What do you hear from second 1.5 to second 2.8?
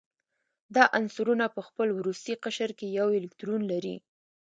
په خپل وروستي قشر